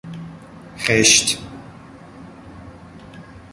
[0.81, 1.37] خشت